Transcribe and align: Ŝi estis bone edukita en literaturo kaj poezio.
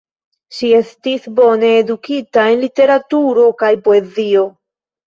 Ŝi 0.59 0.69
estis 0.77 1.27
bone 1.41 1.69
edukita 1.83 2.49
en 2.55 2.59
literaturo 2.65 3.49
kaj 3.63 3.75
poezio. 3.89 4.53